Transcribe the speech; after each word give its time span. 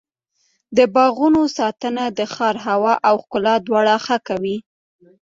د 0.77 0.79
باغونو 0.95 1.41
ساتنه 1.57 2.03
د 2.17 2.19
ښار 2.33 2.55
هوا 2.67 2.93
او 3.07 3.15
ښکلا 3.23 3.55
دواړه 3.67 3.95
ښه 4.05 4.17
کوي. 4.27 4.57